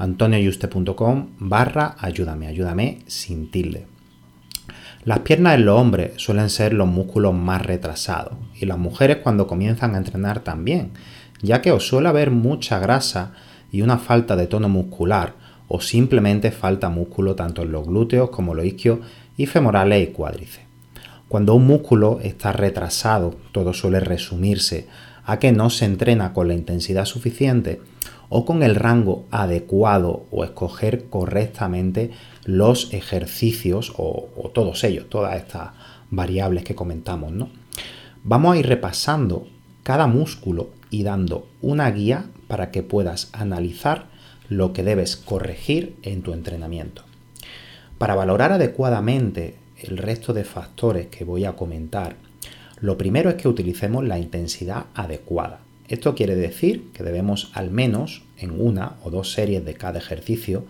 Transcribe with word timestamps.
antonioyuste.com 0.00 1.28
barra 1.38 1.94
ayúdame, 1.98 2.46
ayúdame 2.46 3.00
sin 3.06 3.50
tilde. 3.50 3.86
Las 5.04 5.20
piernas 5.20 5.54
en 5.54 5.66
los 5.66 5.78
hombres 5.78 6.12
suelen 6.16 6.50
ser 6.50 6.72
los 6.72 6.88
músculos 6.88 7.34
más 7.34 7.64
retrasados 7.64 8.34
y 8.58 8.66
las 8.66 8.78
mujeres 8.78 9.18
cuando 9.18 9.46
comienzan 9.46 9.94
a 9.94 9.98
entrenar 9.98 10.40
también, 10.40 10.92
ya 11.42 11.62
que 11.62 11.72
os 11.72 11.86
suele 11.86 12.08
haber 12.08 12.30
mucha 12.30 12.78
grasa 12.78 13.32
y 13.70 13.82
una 13.82 13.98
falta 13.98 14.36
de 14.36 14.46
tono 14.46 14.68
muscular 14.68 15.34
o 15.68 15.80
simplemente 15.80 16.50
falta 16.50 16.88
músculo 16.88 17.34
tanto 17.36 17.62
en 17.62 17.72
los 17.72 17.86
glúteos 17.86 18.30
como 18.30 18.54
los 18.54 18.64
isquios 18.64 19.00
y 19.36 19.46
femorales 19.46 20.08
y 20.08 20.12
cuádriceps. 20.12 20.66
Cuando 21.28 21.54
un 21.54 21.66
músculo 21.66 22.18
está 22.22 22.52
retrasado, 22.52 23.36
todo 23.52 23.72
suele 23.72 24.00
resumirse 24.00 24.88
a 25.24 25.38
que 25.38 25.52
no 25.52 25.70
se 25.70 25.84
entrena 25.84 26.32
con 26.32 26.48
la 26.48 26.54
intensidad 26.54 27.04
suficiente 27.04 27.80
o 28.28 28.44
con 28.44 28.62
el 28.62 28.76
rango 28.76 29.26
adecuado 29.30 30.26
o 30.30 30.44
escoger 30.44 31.06
correctamente 31.10 32.12
los 32.44 32.92
ejercicios 32.94 33.92
o, 33.96 34.28
todos 34.54 34.82
ellos, 34.84 35.08
todas 35.08 35.36
estas 35.36 35.70
variables 36.10 36.64
que 36.64 36.74
comentamos. 36.74 37.32
¿no? 37.32 37.50
Vamos 38.22 38.54
a 38.54 38.58
ir 38.58 38.66
repasando 38.66 39.46
cada 39.82 40.06
músculo 40.06 40.70
y 40.90 41.02
dando 41.02 41.48
una 41.60 41.90
guía 41.90 42.26
para 42.46 42.70
que 42.70 42.82
puedas 42.82 43.30
analizar 43.32 44.06
lo 44.48 44.72
que 44.72 44.82
debes 44.82 45.16
corregir 45.16 45.96
en 46.02 46.22
tu 46.22 46.32
entrenamiento. 46.32 47.02
Para 47.98 48.14
valorar 48.14 48.52
adecuadamente 48.52 49.56
el 49.78 49.96
resto 49.96 50.32
de 50.32 50.44
factores 50.44 51.06
que 51.06 51.24
voy 51.24 51.44
a 51.44 51.52
comentar, 51.52 52.16
lo 52.80 52.96
primero 52.96 53.30
es 53.30 53.36
que 53.36 53.48
utilicemos 53.48 54.04
la 54.04 54.18
intensidad 54.18 54.86
adecuada. 54.94 55.60
Esto 55.88 56.14
quiere 56.14 56.36
decir 56.36 56.90
que 56.92 57.02
debemos 57.02 57.50
al 57.54 57.70
menos 57.70 58.22
en 58.38 58.60
una 58.60 58.96
o 59.02 59.10
dos 59.10 59.32
series 59.32 59.64
de 59.64 59.74
cada 59.74 59.98
ejercicio 59.98 60.64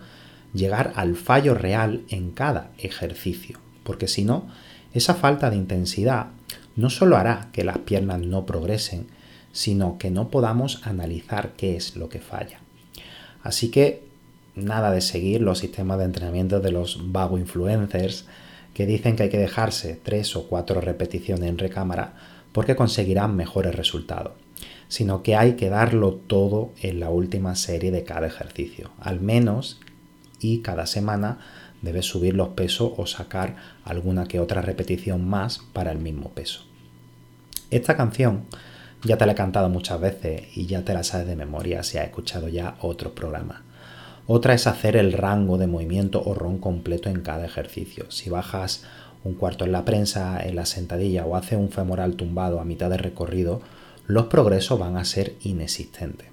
llegar 0.53 0.93
al 0.95 1.15
fallo 1.15 1.53
real 1.53 2.01
en 2.09 2.31
cada 2.31 2.71
ejercicio, 2.77 3.59
porque 3.83 4.07
si 4.07 4.25
no, 4.25 4.47
esa 4.93 5.15
falta 5.15 5.49
de 5.49 5.55
intensidad 5.55 6.27
no 6.75 6.89
solo 6.89 7.17
hará 7.17 7.49
que 7.53 7.63
las 7.63 7.77
piernas 7.79 8.19
no 8.19 8.45
progresen, 8.45 9.07
sino 9.53 9.97
que 9.97 10.11
no 10.11 10.29
podamos 10.29 10.85
analizar 10.85 11.53
qué 11.55 11.75
es 11.75 11.95
lo 11.95 12.09
que 12.09 12.19
falla. 12.19 12.59
Así 13.43 13.69
que 13.69 14.03
nada 14.55 14.91
de 14.91 15.01
seguir 15.01 15.41
los 15.41 15.59
sistemas 15.59 15.99
de 15.99 16.05
entrenamiento 16.05 16.59
de 16.59 16.71
los 16.71 17.11
vago 17.11 17.37
influencers 17.37 18.25
que 18.73 18.85
dicen 18.85 19.15
que 19.15 19.23
hay 19.23 19.29
que 19.29 19.37
dejarse 19.37 19.99
tres 20.01 20.35
o 20.35 20.47
cuatro 20.47 20.81
repeticiones 20.81 21.49
en 21.49 21.57
recámara 21.57 22.13
porque 22.51 22.75
conseguirán 22.75 23.35
mejores 23.35 23.75
resultados 23.75 24.33
sino 24.91 25.23
que 25.23 25.37
hay 25.37 25.53
que 25.53 25.69
darlo 25.69 26.15
todo 26.15 26.73
en 26.81 26.99
la 26.99 27.09
última 27.09 27.55
serie 27.55 27.91
de 27.91 28.03
cada 28.03 28.27
ejercicio, 28.27 28.91
al 28.99 29.21
menos 29.21 29.79
y 30.41 30.59
cada 30.59 30.85
semana 30.85 31.39
debes 31.81 32.07
subir 32.07 32.35
los 32.35 32.49
pesos 32.49 32.91
o 32.97 33.05
sacar 33.05 33.55
alguna 33.85 34.27
que 34.27 34.41
otra 34.41 34.61
repetición 34.61 35.25
más 35.25 35.59
para 35.71 35.93
el 35.93 35.99
mismo 35.99 36.31
peso. 36.31 36.65
Esta 37.69 37.95
canción 37.95 38.47
ya 39.05 39.17
te 39.17 39.25
la 39.25 39.31
he 39.31 39.35
cantado 39.35 39.69
muchas 39.69 40.01
veces 40.01 40.57
y 40.57 40.65
ya 40.65 40.83
te 40.83 40.93
la 40.93 41.05
sabes 41.05 41.25
de 41.25 41.37
memoria 41.37 41.83
si 41.83 41.97
has 41.97 42.07
escuchado 42.07 42.49
ya 42.49 42.75
otros 42.81 43.13
programas. 43.13 43.61
Otra 44.27 44.53
es 44.53 44.67
hacer 44.67 44.95
el 44.95 45.13
rango 45.13 45.57
de 45.57 45.67
movimiento 45.67 46.21
o 46.23 46.33
ron 46.33 46.57
completo 46.57 47.09
en 47.09 47.21
cada 47.21 47.45
ejercicio. 47.45 48.09
Si 48.09 48.29
bajas 48.29 48.83
un 49.23 49.33
cuarto 49.33 49.65
en 49.65 49.71
la 49.71 49.85
prensa, 49.85 50.41
en 50.45 50.55
la 50.55 50.65
sentadilla 50.65 51.25
o 51.25 51.35
haces 51.35 51.57
un 51.59 51.69
femoral 51.69 52.15
tumbado 52.15 52.59
a 52.59 52.65
mitad 52.65 52.89
de 52.89 52.97
recorrido, 52.97 53.61
los 54.07 54.25
progresos 54.25 54.79
van 54.79 54.97
a 54.97 55.05
ser 55.05 55.35
inexistentes. 55.41 56.27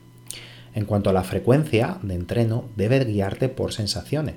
En 0.74 0.84
cuanto 0.84 1.10
a 1.10 1.12
la 1.12 1.24
frecuencia 1.24 1.98
de 2.02 2.14
entreno, 2.14 2.64
debes 2.76 3.06
guiarte 3.06 3.48
por 3.48 3.72
sensaciones. 3.72 4.36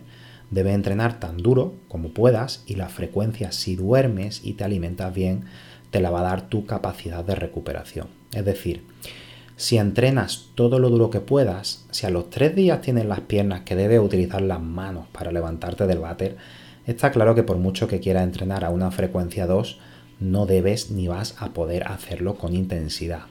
Debes 0.50 0.76
entrenar 0.76 1.20
tan 1.20 1.38
duro 1.38 1.76
como 1.88 2.10
puedas 2.10 2.64
y 2.66 2.76
la 2.76 2.90
frecuencia, 2.90 3.52
si 3.52 3.76
duermes 3.76 4.42
y 4.44 4.54
te 4.54 4.64
alimentas 4.64 5.14
bien, 5.14 5.46
te 5.92 6.02
la 6.02 6.10
va 6.10 6.22
a 6.22 6.24
dar 6.24 6.50
tu 6.50 6.66
capacidad 6.66 7.24
de 7.24 7.36
recuperación. 7.36 8.08
Es 8.34 8.44
decir, 8.44 8.84
si 9.62 9.78
entrenas 9.78 10.48
todo 10.56 10.80
lo 10.80 10.90
duro 10.90 11.12
que 11.12 11.20
puedas, 11.20 11.86
si 11.92 12.08
a 12.08 12.10
los 12.10 12.32
tres 12.32 12.56
días 12.56 12.82
tienes 12.82 13.06
las 13.06 13.20
piernas 13.20 13.62
que 13.62 13.76
debes 13.76 14.00
utilizar 14.00 14.42
las 14.42 14.60
manos 14.60 15.06
para 15.12 15.32
levantarte 15.32 15.86
del 15.86 16.00
váter, 16.00 16.36
está 16.88 17.12
claro 17.12 17.36
que 17.36 17.44
por 17.44 17.58
mucho 17.58 17.88
que 17.88 18.00
quieras 18.00 18.24
entrenar 18.24 18.66
a 18.66 18.72
una 18.72 18.90
frecuencia 18.90 19.46
2, 19.46 19.78
no 20.20 20.48
debes 20.48 20.90
ni 20.90 21.08
vas 21.08 21.36
a 21.38 21.50
poder 21.50 21.84
hacerlo 21.84 22.40
con 22.40 22.56
intensidad. 22.56 23.26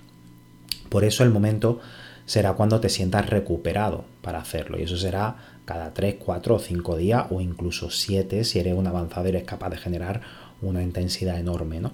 Por 0.89 1.03
eso 1.03 1.25
el 1.25 1.31
momento 1.31 1.81
será 2.27 2.53
cuando 2.53 2.79
te 2.79 2.91
sientas 2.91 3.29
recuperado 3.29 4.05
para 4.23 4.39
hacerlo 4.39 4.79
y 4.79 4.85
eso 4.85 4.97
será 4.97 5.35
cada 5.65 5.93
3, 5.93 6.15
4 6.25 6.55
o 6.55 6.59
5 6.61 6.97
días 6.97 7.27
o 7.31 7.41
incluso 7.41 7.91
7 7.91 8.45
si 8.45 8.61
eres 8.61 8.75
un 8.75 8.87
avanzado 8.87 9.27
y 9.27 9.31
eres 9.31 9.43
capaz 9.43 9.71
de 9.71 9.79
generar 9.79 10.21
una 10.63 10.81
intensidad 10.81 11.41
enorme, 11.41 11.81
¿no? 11.81 11.93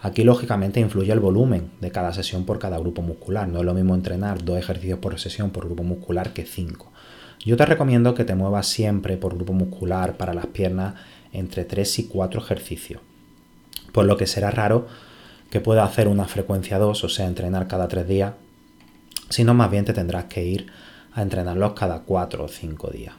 Aquí 0.00 0.22
lógicamente 0.22 0.80
influye 0.80 1.12
el 1.12 1.20
volumen 1.20 1.72
de 1.80 1.90
cada 1.90 2.12
sesión 2.12 2.44
por 2.44 2.58
cada 2.58 2.78
grupo 2.78 3.02
muscular. 3.02 3.48
No 3.48 3.58
es 3.58 3.64
lo 3.64 3.74
mismo 3.74 3.94
entrenar 3.94 4.44
dos 4.44 4.58
ejercicios 4.58 4.98
por 5.00 5.18
sesión 5.18 5.50
por 5.50 5.66
grupo 5.66 5.82
muscular 5.82 6.32
que 6.32 6.44
5. 6.44 6.92
Yo 7.44 7.56
te 7.56 7.66
recomiendo 7.66 8.14
que 8.14 8.24
te 8.24 8.34
muevas 8.34 8.66
siempre 8.66 9.16
por 9.16 9.34
grupo 9.34 9.52
muscular 9.52 10.16
para 10.16 10.34
las 10.34 10.46
piernas 10.46 10.94
entre 11.32 11.64
3 11.64 11.98
y 11.98 12.04
4 12.08 12.40
ejercicios 12.40 13.00
por 13.92 14.04
lo 14.04 14.16
que 14.16 14.26
será 14.26 14.50
raro 14.50 14.86
que 15.50 15.60
pueda 15.60 15.84
hacer 15.84 16.08
una 16.08 16.26
frecuencia 16.26 16.78
2, 16.78 17.04
o 17.04 17.08
sea, 17.08 17.26
entrenar 17.26 17.68
cada 17.68 17.88
3 17.88 18.06
días, 18.06 18.34
sino 19.30 19.54
más 19.54 19.70
bien 19.70 19.84
te 19.84 19.92
tendrás 19.92 20.26
que 20.26 20.44
ir 20.44 20.66
a 21.12 21.22
entrenarlos 21.22 21.72
cada 21.72 22.00
4 22.02 22.44
o 22.44 22.48
5 22.48 22.90
días. 22.90 23.14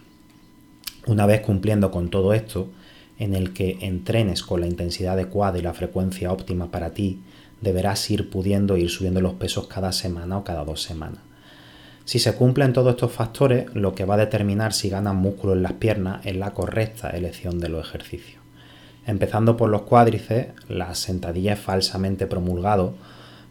Una 1.08 1.26
vez 1.26 1.42
cumpliendo 1.42 1.92
con 1.92 2.10
todo 2.10 2.34
esto, 2.34 2.70
en 3.20 3.36
el 3.36 3.54
que 3.54 3.78
entrenes 3.82 4.42
con 4.42 4.62
la 4.62 4.68
intensidad 4.68 5.14
adecuada 5.14 5.60
y 5.60 5.62
la 5.62 5.74
frecuencia 5.74 6.32
óptima 6.32 6.72
para 6.72 6.94
ti, 6.94 7.20
deberás 7.62 8.10
ir 8.10 8.30
pudiendo 8.30 8.78
ir 8.78 8.90
subiendo 8.90 9.22
los 9.22 9.34
pesos 9.34 9.68
cada 9.68 9.92
semana 9.92 10.38
o 10.38 10.44
cada 10.44 10.64
dos 10.64 10.82
semanas. 10.82 11.20
Si 12.06 12.18
se 12.18 12.34
cumplen 12.34 12.74
todos 12.74 12.96
estos 12.96 13.12
factores, 13.12 13.68
lo 13.76 13.94
que 13.94 14.06
va 14.06 14.16
a 14.16 14.18
determinar 14.18 14.74
si 14.74 14.90
ganas 14.90 15.14
músculo 15.14 15.54
en 15.54 15.62
las 15.62 15.74
piernas 15.74 16.26
es 16.26 16.36
la 16.36 16.56
correcta 16.56 17.12
elección 17.12 17.60
de 17.60 17.70
los 17.70 17.88
ejercicios. 17.88 18.42
Empezando 19.06 19.58
por 19.58 19.70
los 19.70 19.84
cuádriceps, 19.84 20.70
la 20.70 20.96
sentadilla 20.96 21.54
es 21.54 21.60
falsamente 21.60 22.26
promulgado 22.26 22.96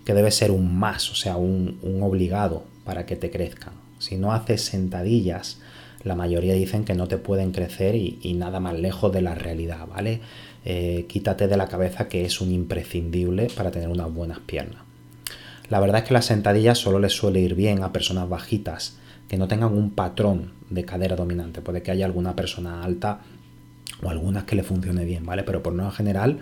que 0.05 0.15
debe 0.15 0.31
ser 0.31 0.51
un 0.51 0.77
más, 0.77 1.11
o 1.11 1.15
sea, 1.15 1.37
un, 1.37 1.79
obligado 2.03 2.65
para 2.85 3.07
que 3.07 3.15
te 3.15 3.31
crezcan. 3.31 3.75
Si 3.99 4.17
no 4.17 4.33
haces 4.33 4.63
sentadillas, 4.65 5.61
la 6.05 6.15
mayoría 6.15 6.55
dicen 6.55 6.85
que 6.85 6.95
no 6.95 7.09
te 7.09 7.19
pueden 7.19 7.53
crecer 7.53 7.95
y, 7.95 8.35
nada 8.35 8.61
más 8.61 8.79
lejos 8.79 9.13
de 9.13 9.23
la 9.23 9.35
realidad, 9.35 9.87
¿vale? 9.87 10.21
Eh, 10.65 11.07
quítate 11.09 11.49
de 11.49 11.57
la 11.57 11.69
cabeza 11.69 12.09
que 12.09 12.25
es 12.25 12.41
un 12.41 12.53
imprescindible 12.53 13.49
para 13.57 13.71
tener 13.71 13.89
unas 13.89 14.13
buenas 14.13 14.39
piernas. 14.41 14.83
La 15.71 15.81
verdad 15.81 16.03
es 16.03 16.09
que 16.09 16.15
las 16.15 16.27
sentadillas 16.27 16.79
solo 16.79 16.99
les 16.99 17.13
suele 17.13 17.41
ir 17.41 17.55
bien 17.55 17.83
a 17.83 17.93
personas 17.93 18.29
bajitas 18.29 18.97
que 19.29 19.37
no 19.37 19.49
tengan 19.49 19.77
un 19.77 19.91
patrón 19.91 20.53
de 20.71 20.85
cadera 20.85 21.17
dominante. 21.17 21.61
Puede 21.61 21.83
que 21.83 21.91
haya 21.91 22.07
alguna 22.07 22.35
persona 22.35 22.83
alta 22.83 23.21
o 24.03 24.09
algunas 24.09 24.45
que 24.45 24.57
le 24.57 24.63
funcione 24.63 25.05
bien, 25.05 25.27
¿vale? 25.27 25.43
Pero 25.43 25.63
por 25.63 25.75
no 25.75 25.91
general 25.91 26.39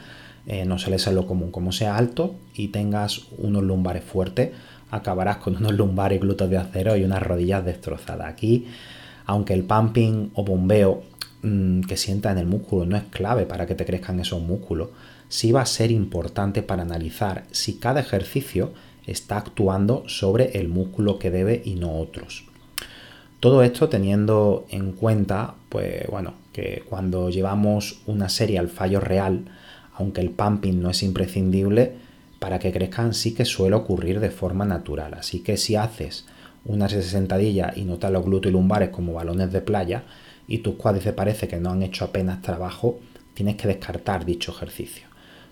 eh, 0.46 0.64
no 0.64 0.78
suele 0.78 0.98
ser 0.98 1.14
lo 1.14 1.26
común. 1.26 1.50
Como 1.50 1.72
sea 1.72 1.96
alto 1.96 2.36
y 2.54 2.68
tengas 2.68 3.22
unos 3.38 3.64
lumbares 3.64 4.04
fuertes, 4.04 4.50
acabarás 4.90 5.38
con 5.38 5.56
unos 5.58 5.72
lumbares 5.72 6.20
glúteos 6.20 6.50
de 6.50 6.58
acero 6.58 6.96
y 6.96 7.04
unas 7.04 7.22
rodillas 7.22 7.64
destrozadas. 7.64 8.28
Aquí, 8.28 8.66
aunque 9.26 9.54
el 9.54 9.64
pumping 9.64 10.30
o 10.34 10.44
bombeo 10.44 11.02
mm, 11.42 11.82
que 11.82 11.96
sienta 11.96 12.32
en 12.32 12.38
el 12.38 12.46
músculo 12.46 12.86
no 12.86 12.96
es 12.96 13.04
clave 13.04 13.44
para 13.44 13.66
que 13.66 13.74
te 13.74 13.84
crezcan 13.84 14.20
esos 14.20 14.40
músculos, 14.40 14.90
sí 15.28 15.52
va 15.52 15.62
a 15.62 15.66
ser 15.66 15.90
importante 15.90 16.62
para 16.62 16.82
analizar 16.82 17.44
si 17.50 17.78
cada 17.78 18.00
ejercicio 18.00 18.72
está 19.06 19.36
actuando 19.36 20.04
sobre 20.08 20.58
el 20.58 20.68
músculo 20.68 21.18
que 21.18 21.30
debe 21.30 21.62
y 21.64 21.74
no 21.74 21.98
otros. 21.98 22.44
Todo 23.40 23.62
esto 23.62 23.88
teniendo 23.88 24.66
en 24.70 24.92
cuenta, 24.92 25.54
pues 25.68 26.06
bueno, 26.08 26.34
que 26.52 26.82
cuando 26.88 27.28
llevamos 27.28 28.00
una 28.06 28.28
serie 28.28 28.58
al 28.58 28.68
fallo 28.68 28.98
real, 28.98 29.44
aunque 29.94 30.20
el 30.20 30.30
pumping 30.30 30.80
no 30.80 30.90
es 30.90 31.02
imprescindible, 31.02 31.94
para 32.38 32.58
que 32.58 32.72
crezcan 32.72 33.14
sí 33.14 33.34
que 33.34 33.44
suele 33.44 33.76
ocurrir 33.76 34.20
de 34.20 34.30
forma 34.30 34.64
natural. 34.64 35.14
Así 35.14 35.40
que 35.40 35.56
si 35.56 35.76
haces 35.76 36.26
una 36.66 36.88
sentadilla 36.88 37.72
y 37.74 37.82
notas 37.82 38.10
los 38.10 38.24
glúteos 38.24 38.50
y 38.50 38.52
lumbares 38.52 38.90
como 38.90 39.14
balones 39.14 39.52
de 39.52 39.60
playa 39.60 40.04
y 40.48 40.58
tus 40.58 40.74
cuádriceps 40.76 41.16
parece 41.16 41.48
que 41.48 41.58
no 41.58 41.70
han 41.70 41.82
hecho 41.82 42.04
apenas 42.04 42.42
trabajo, 42.42 43.00
tienes 43.34 43.56
que 43.56 43.68
descartar 43.68 44.24
dicho 44.24 44.52
ejercicio. 44.52 45.06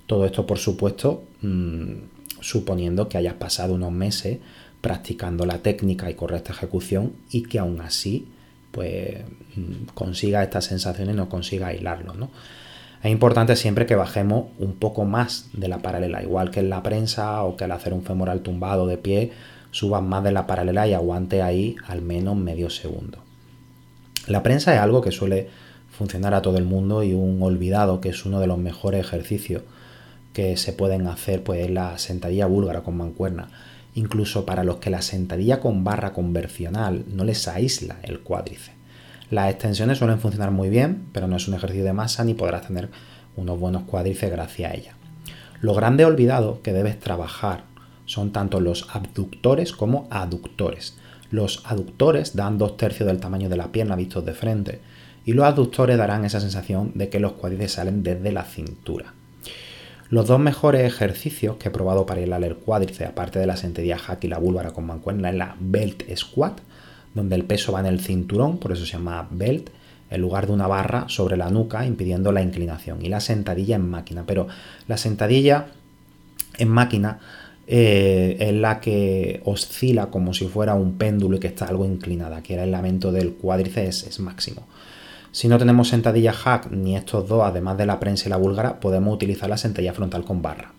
Todo 0.06 0.24
esto, 0.26 0.46
por 0.46 0.58
supuesto, 0.58 1.24
mm, 1.42 1.92
suponiendo 2.40 3.08
que 3.08 3.18
hayas 3.18 3.34
pasado 3.34 3.74
unos 3.74 3.92
meses 3.92 4.38
practicando 4.80 5.46
la 5.46 5.58
técnica 5.58 6.10
y 6.10 6.14
correcta 6.14 6.52
ejecución 6.52 7.14
y 7.30 7.44
que 7.44 7.58
aún 7.58 7.80
así 7.80 8.28
pues 8.70 9.22
mm, 9.56 9.86
consiga 9.94 10.42
estas 10.42 10.66
sensaciones 10.66 11.14
no 11.14 11.28
consiga 11.28 11.68
aislarlo. 11.68 12.14
¿no? 12.14 12.30
Es 13.02 13.10
importante 13.10 13.56
siempre 13.56 13.86
que 13.86 13.94
bajemos 13.94 14.46
un 14.58 14.74
poco 14.74 15.04
más 15.04 15.48
de 15.52 15.68
la 15.68 15.78
paralela, 15.78 16.22
igual 16.22 16.50
que 16.50 16.60
en 16.60 16.70
la 16.70 16.82
prensa 16.82 17.42
o 17.44 17.56
que 17.56 17.64
al 17.64 17.72
hacer 17.72 17.94
un 17.94 18.02
femoral 18.02 18.40
tumbado 18.40 18.86
de 18.86 18.98
pie, 18.98 19.32
subas 19.74 20.04
más 20.04 20.22
de 20.22 20.30
la 20.30 20.46
paralela 20.46 20.86
y 20.86 20.92
aguante 20.92 21.42
ahí 21.42 21.74
al 21.88 22.00
menos 22.00 22.36
medio 22.36 22.70
segundo. 22.70 23.18
La 24.28 24.44
prensa 24.44 24.72
es 24.72 24.80
algo 24.80 25.00
que 25.00 25.10
suele 25.10 25.48
funcionar 25.90 26.32
a 26.32 26.42
todo 26.42 26.58
el 26.58 26.64
mundo 26.64 27.02
y 27.02 27.12
un 27.12 27.42
olvidado 27.42 28.00
que 28.00 28.10
es 28.10 28.24
uno 28.24 28.38
de 28.38 28.46
los 28.46 28.56
mejores 28.56 29.04
ejercicios 29.04 29.62
que 30.32 30.56
se 30.56 30.72
pueden 30.72 31.08
hacer 31.08 31.42
pues 31.42 31.68
la 31.70 31.98
sentadilla 31.98 32.46
búlgara 32.46 32.84
con 32.84 32.96
mancuerna. 32.96 33.48
Incluso 33.96 34.46
para 34.46 34.62
los 34.62 34.76
que 34.76 34.90
la 34.90 35.02
sentadilla 35.02 35.58
con 35.58 35.82
barra 35.82 36.12
conversional 36.12 37.04
no 37.12 37.24
les 37.24 37.48
aísla 37.48 37.96
el 38.04 38.20
cuádriceps. 38.20 38.76
Las 39.30 39.50
extensiones 39.50 39.98
suelen 39.98 40.20
funcionar 40.20 40.52
muy 40.52 40.68
bien, 40.68 41.06
pero 41.12 41.26
no 41.26 41.34
es 41.34 41.48
un 41.48 41.54
ejercicio 41.54 41.82
de 41.82 41.92
masa 41.92 42.22
ni 42.22 42.34
podrás 42.34 42.68
tener 42.68 42.90
unos 43.34 43.58
buenos 43.58 43.82
cuádriceps 43.82 44.30
gracias 44.30 44.70
a 44.70 44.74
ella. 44.76 44.92
Lo 45.60 45.74
grande 45.74 46.04
olvidado 46.04 46.62
que 46.62 46.72
debes 46.72 47.00
trabajar 47.00 47.73
son 48.06 48.32
tanto 48.32 48.60
los 48.60 48.88
abductores 48.94 49.72
como 49.72 50.06
aductores. 50.10 50.96
Los 51.30 51.62
aductores 51.64 52.36
dan 52.36 52.58
dos 52.58 52.76
tercios 52.76 53.06
del 53.06 53.20
tamaño 53.20 53.48
de 53.48 53.56
la 53.56 53.72
pierna 53.72 53.96
vistos 53.96 54.24
de 54.24 54.34
frente 54.34 54.80
y 55.24 55.32
los 55.32 55.46
aductores 55.46 55.96
darán 55.96 56.24
esa 56.24 56.40
sensación 56.40 56.92
de 56.94 57.08
que 57.08 57.20
los 57.20 57.32
cuádriceps 57.32 57.72
salen 57.72 58.02
desde 58.02 58.30
la 58.32 58.44
cintura. 58.44 59.14
Los 60.10 60.26
dos 60.26 60.38
mejores 60.38 60.82
ejercicios 60.82 61.56
que 61.56 61.68
he 61.68 61.72
probado 61.72 62.04
para 62.04 62.20
hilar 62.20 62.44
el 62.44 62.56
cuádriceps, 62.56 63.10
aparte 63.10 63.38
de 63.38 63.46
la 63.46 63.56
sentadilla 63.56 63.98
hack 63.98 64.22
y 64.24 64.28
la 64.28 64.38
búlgara 64.38 64.72
con 64.72 64.86
mancuerna, 64.86 65.30
es 65.30 65.34
la 65.34 65.56
belt 65.58 66.04
squat, 66.14 66.60
donde 67.14 67.36
el 67.36 67.44
peso 67.44 67.72
va 67.72 67.80
en 67.80 67.86
el 67.86 68.00
cinturón, 68.00 68.58
por 68.58 68.72
eso 68.72 68.84
se 68.84 68.92
llama 68.92 69.26
belt, 69.30 69.70
en 70.10 70.20
lugar 70.20 70.46
de 70.46 70.52
una 70.52 70.66
barra 70.66 71.08
sobre 71.08 71.36
la 71.36 71.48
nuca, 71.50 71.86
impidiendo 71.86 72.30
la 72.32 72.42
inclinación, 72.42 73.04
y 73.04 73.08
la 73.08 73.20
sentadilla 73.20 73.76
en 73.76 73.88
máquina. 73.88 74.24
Pero 74.26 74.46
la 74.86 74.98
sentadilla 74.98 75.68
en 76.58 76.68
máquina 76.68 77.18
eh, 77.66 78.36
es 78.38 78.52
la 78.52 78.80
que 78.80 79.40
oscila 79.44 80.06
como 80.06 80.34
si 80.34 80.46
fuera 80.46 80.74
un 80.74 80.98
péndulo 80.98 81.36
y 81.36 81.40
que 81.40 81.48
está 81.48 81.66
algo 81.66 81.84
inclinada, 81.84 82.42
que 82.42 82.54
el 82.54 82.60
aislamiento 82.60 83.12
del 83.12 83.34
cuádriceps 83.34 84.04
es 84.04 84.20
máximo. 84.20 84.66
Si 85.32 85.48
no 85.48 85.58
tenemos 85.58 85.88
sentadilla 85.88 86.32
hack 86.32 86.70
ni 86.70 86.96
estos 86.96 87.28
dos, 87.28 87.42
además 87.44 87.76
de 87.76 87.86
la 87.86 87.98
prensa 87.98 88.28
y 88.28 88.30
la 88.30 88.36
búlgara, 88.36 88.78
podemos 88.78 89.12
utilizar 89.12 89.50
la 89.50 89.56
sentadilla 89.56 89.92
frontal 89.92 90.24
con 90.24 90.42
barra. 90.42 90.72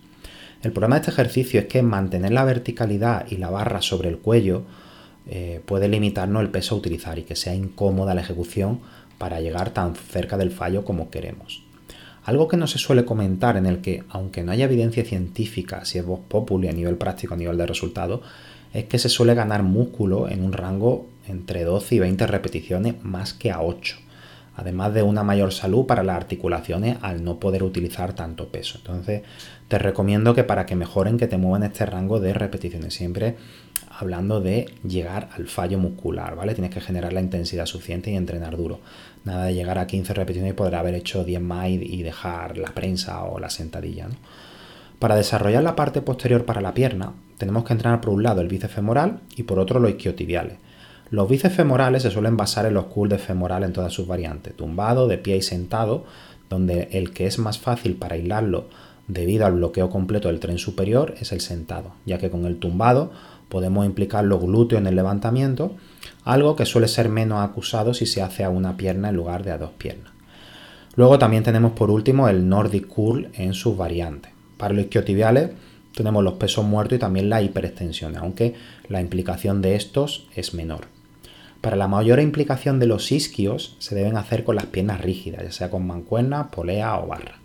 El 0.62 0.72
problema 0.72 0.96
de 0.96 1.02
este 1.02 1.12
ejercicio 1.12 1.60
es 1.60 1.66
que 1.66 1.82
mantener 1.82 2.32
la 2.32 2.46
verticalidad 2.46 3.26
y 3.30 3.36
la 3.38 3.50
barra 3.50 3.82
sobre 3.82 4.08
el 4.08 4.20
cuello 4.20 4.64
eh, 5.28 5.62
puede 5.66 5.90
limitarnos 5.90 6.42
el 6.42 6.52
peso 6.52 6.76
a 6.76 6.78
utilizar 6.78 7.20
y 7.20 7.24
que 7.24 7.36
sea 7.36 7.54
incómoda 7.54 8.16
la 8.16 8.22
ejecución 8.22 8.80
para 9.18 9.42
llegar 9.42 9.72
tan 9.72 9.96
cerca 9.96 10.38
del 10.38 10.52
fallo 10.52 10.86
como 10.86 11.10
queremos. 11.10 11.65
Algo 12.26 12.48
que 12.48 12.58
no 12.58 12.68
se 12.68 12.80
suele 12.80 13.06
comentar 13.06 13.56
en 13.56 13.66
el 13.66 13.80
que, 13.80 14.04
aunque 14.10 14.44
no 14.44 14.52
haya 14.52 14.66
evidencia 14.66 15.06
científica 15.06 15.86
si 15.86 16.00
es 16.00 16.06
voz 16.06 16.20
populi 16.28 16.68
a 16.68 16.74
nivel 16.74 16.98
práctico, 16.98 17.36
a 17.36 17.38
nivel 17.38 17.58
de 17.58 17.68
resultado, 17.68 18.22
es 18.74 18.86
que 18.86 19.00
se 19.00 19.10
suele 19.10 19.36
ganar 19.36 19.64
músculo 19.64 20.28
en 20.28 20.44
un 20.44 20.52
rango 20.52 21.08
entre 21.28 21.64
12 21.64 21.96
y 21.96 22.00
20 22.00 22.28
repeticiones 22.28 22.96
más 23.04 23.34
que 23.34 23.52
a 23.52 23.62
8 23.62 23.98
además 24.58 24.94
de 24.94 25.04
una 25.04 25.24
mayor 25.24 25.54
salud 25.54 25.86
para 25.86 26.04
las 26.04 26.16
articulaciones 26.16 26.98
al 27.02 27.24
no 27.24 27.40
poder 27.40 27.64
utilizar 27.64 28.14
tanto 28.14 28.48
peso. 28.50 28.78
Entonces, 28.78 29.24
te 29.68 29.78
recomiendo 29.78 30.34
que 30.34 30.44
para 30.44 30.66
que 30.66 30.76
mejoren, 30.76 31.18
que 31.18 31.28
te 31.28 31.38
muevan 31.38 31.64
este 31.64 31.86
rango 31.86 32.20
de 32.20 32.34
repeticiones, 32.34 32.94
siempre 32.94 33.36
hablando 33.90 34.42
de 34.42 34.74
llegar 34.88 35.30
al 35.36 35.48
fallo 35.48 35.78
muscular, 35.78 36.36
¿vale? 36.36 36.54
Tienes 36.54 36.74
que 36.74 36.82
generar 36.82 37.14
la 37.14 37.22
intensidad 37.22 37.66
suficiente 37.66 38.12
y 38.12 38.16
entrenar 38.16 38.58
duro. 38.58 38.80
Nada 39.24 39.46
de 39.46 39.54
llegar 39.54 39.78
a 39.78 39.88
15 39.88 40.14
repeticiones 40.14 40.54
y 40.54 40.56
poder 40.56 40.76
haber 40.76 40.96
hecho 40.96 41.24
10 41.24 41.42
más 41.42 41.70
y 41.70 42.04
dejar 42.04 42.58
la 42.58 42.74
prensa 42.74 43.24
o 43.24 43.40
la 43.40 43.50
sentadilla, 43.50 44.08
Para 45.00 45.16
desarrollar 45.16 45.64
la 45.64 45.76
parte 45.76 46.02
posterior 46.02 46.46
para 46.46 46.62
la 46.62 46.74
pierna, 46.74 47.14
tenemos 47.38 47.66
que 47.66 47.74
entrenar 47.74 48.02
por 48.02 48.14
un 48.14 48.24
lado 48.24 48.42
el 48.42 48.48
bíceps 48.48 48.74
femoral 48.74 49.20
y 49.36 49.44
por 49.44 49.60
otro 49.60 49.80
los 49.80 49.92
isquiotibiales. 49.92 50.58
Los 51.10 51.30
bíceps 51.30 51.56
femorales 51.56 52.04
se 52.04 52.12
suelen 52.12 52.38
basar 52.38 52.66
en 52.66 52.74
los 52.74 52.86
curls 52.86 53.12
de 53.12 53.18
femoral 53.18 53.64
en 53.64 53.74
todas 53.74 53.94
sus 53.94 54.08
variantes, 54.08 54.56
tumbado, 54.56 55.08
de 55.08 55.18
pie 55.18 55.38
y 55.38 55.42
sentado, 55.42 56.06
donde 56.50 56.90
el 56.92 57.12
que 57.12 57.28
es 57.28 57.40
más 57.40 57.60
fácil 57.60 57.96
para 57.96 58.16
aislarlo 58.16 58.70
debido 59.08 59.46
al 59.46 59.54
bloqueo 59.54 59.90
completo 59.90 60.30
del 60.30 60.40
tren 60.40 60.58
superior 60.58 61.14
es 61.20 61.32
el 61.32 61.42
sentado, 61.42 61.94
ya 62.06 62.18
que 62.18 62.30
con 62.30 62.46
el 62.46 62.58
tumbado 62.58 63.12
podemos 63.50 63.86
implicar 63.86 64.26
los 64.26 64.42
glúteos 64.42 64.82
en 64.82 64.88
el 64.88 64.96
levantamiento, 64.96 65.76
algo 66.24 66.56
que 66.56 66.66
suele 66.66 66.88
ser 66.88 67.10
menos 67.10 67.44
acusado 67.44 67.94
si 67.94 68.06
se 68.06 68.22
hace 68.22 68.44
a 68.44 68.50
una 68.50 68.78
pierna 68.78 69.10
en 69.10 69.16
lugar 69.16 69.44
de 69.44 69.52
a 69.52 69.58
dos 69.58 69.72
piernas. 69.78 70.14
Luego 70.96 71.20
también 71.20 71.44
tenemos 71.44 71.74
por 71.74 71.92
último 71.92 72.30
el 72.30 72.48
Nordic 72.48 72.88
Curl 72.88 73.30
en 73.34 73.54
sus 73.54 73.76
variantes. 73.76 74.32
Para 74.58 74.74
los 74.74 74.86
isquiotibiales 74.86 75.52
tenemos 75.94 76.24
los 76.24 76.36
pesos 76.36 76.66
muertos 76.66 76.96
y 76.96 77.00
también 77.00 77.30
la 77.30 77.42
hiperextensión, 77.42 78.16
aunque 78.18 78.56
la 78.88 79.02
implicación 79.02 79.62
de 79.62 79.76
estos 79.76 80.28
es 80.36 80.54
menor. 80.54 80.88
Para 81.62 81.76
la 81.76 81.88
mayor 81.88 82.20
implicación 82.20 82.80
de 82.80 82.86
los 82.86 83.12
isquios 83.12 83.76
se 83.80 83.96
deben 83.96 84.18
hacer 84.18 84.44
con 84.44 84.56
las 84.56 84.68
piernas 84.68 85.02
rígidas, 85.02 85.44
ya 85.44 85.52
sea 85.52 85.70
con 85.70 85.86
mancuerna, 85.88 86.52
polea 86.52 86.98
o 87.00 87.08
barra. 87.08 87.40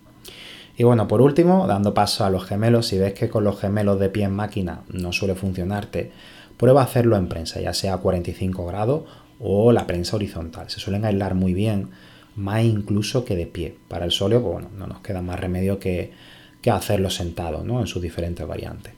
Y 0.81 0.83
bueno, 0.83 1.07
por 1.07 1.21
último, 1.21 1.67
dando 1.67 1.93
paso 1.93 2.25
a 2.25 2.31
los 2.31 2.47
gemelos, 2.47 2.87
si 2.87 2.97
ves 2.97 3.13
que 3.13 3.29
con 3.29 3.45
los 3.45 3.61
gemelos 3.61 4.01
de 4.01 4.09
pie 4.09 4.25
en 4.25 4.33
máquina 4.33 4.81
no 4.89 5.13
suele 5.13 5.35
funcionarte, 5.35 6.11
prueba 6.57 6.81
a 6.81 6.85
hacerlo 6.85 7.19
en 7.19 7.29
prensa, 7.29 7.61
ya 7.61 7.75
sea 7.75 7.93
a 7.93 7.99
45 7.99 8.65
grados 8.65 9.03
o 9.39 9.73
la 9.73 9.87
prensa 9.87 10.17
horizontal. 10.17 10.71
Se 10.71 10.81
suelen 10.81 11.05
aislar 11.05 11.35
muy 11.35 11.53
bien, 11.53 11.91
más 12.35 12.65
incluso 12.65 13.27
que 13.27 13.37
de 13.37 13.45
pie. 13.45 13.77
Para 13.89 14.07
el 14.07 14.11
sóleo, 14.11 14.41
pues 14.41 14.55
bueno, 14.55 14.71
no 14.75 14.87
nos 14.87 15.01
queda 15.01 15.21
más 15.21 15.39
remedio 15.39 15.79
que, 15.79 16.13
que 16.63 16.71
hacerlo 16.71 17.11
sentado, 17.11 17.63
¿no? 17.63 17.81
En 17.81 17.87
sus 17.87 18.01
diferentes 18.01 18.47
variantes. 18.47 18.95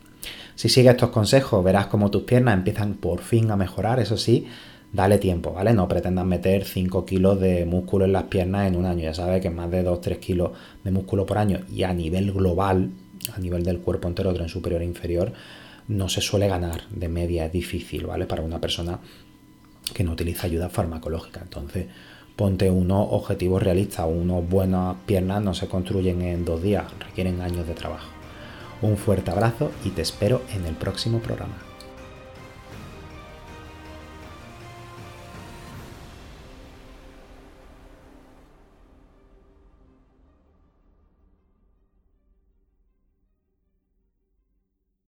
Si 0.55 0.69
sigues 0.69 0.93
estos 0.93 1.11
consejos, 1.11 1.65
verás 1.65 1.89
cómo 1.89 2.12
tus 2.12 2.23
piernas 2.23 2.55
empiezan 2.55 2.95
por 2.95 3.23
fin 3.23 3.51
a 3.51 3.57
mejorar, 3.57 3.99
eso 3.99 4.17
sí, 4.17 4.47
dale 4.93 5.19
tiempo, 5.19 5.53
¿vale? 5.53 5.73
No 5.73 5.89
pretendas 5.89 6.27
meter 6.27 6.65
5 6.65 7.05
kilos 7.05 7.41
de 7.41 7.65
músculo 7.65 8.05
en 8.05 8.13
las 8.13 8.25
piernas 8.25 8.69
en 8.69 8.77
un 8.77 8.85
año. 8.85 9.03
Ya 9.03 9.15
sabes 9.15 9.41
que 9.41 9.51
más 9.51 9.71
de 9.71 9.85
2-3 9.85 10.19
kilos 10.19 10.53
de 10.85 10.91
músculo 10.91 11.27
por 11.27 11.39
año 11.39 11.61
y 11.71 11.83
a 11.83 11.93
nivel 11.95 12.33
global, 12.33 12.91
a 13.35 13.39
nivel 13.39 13.65
del 13.65 13.81
cuerpo 13.81 14.09
entero, 14.09 14.35
tren 14.35 14.49
superior 14.49 14.83
e 14.83 14.87
inferior, 14.87 15.33
no 15.89 16.09
se 16.09 16.21
suele 16.21 16.49
ganar 16.49 16.83
de 16.91 17.09
media, 17.09 17.47
es 17.47 17.53
difícil, 17.53 18.07
¿vale? 18.07 18.27
Para 18.27 18.43
una 18.43 18.61
persona 18.61 19.01
que 19.95 20.05
no 20.05 20.13
utiliza 20.13 20.47
ayuda 20.47 20.69
farmacológica. 20.69 21.41
Entonces, 21.43 21.87
ponte 22.37 22.71
unos 22.71 23.09
objetivos 23.11 23.63
realistas, 23.63 24.07
unos 24.09 24.49
buenas 24.49 24.97
piernas 25.07 25.43
no 25.43 25.55
se 25.55 25.69
construyen 25.69 26.23
en 26.23 26.45
dos 26.45 26.63
días, 26.63 26.85
requieren 27.01 27.41
años 27.41 27.67
de 27.67 27.75
trabajo. 27.75 28.09
Un 28.81 28.97
fuerte 28.97 29.31
abrazo 29.31 29.71
y 29.85 29.91
te 29.91 30.03
espero 30.03 30.43
en 30.55 30.67
el 30.67 30.75
próximo 30.75 31.21
programa. 31.21 31.72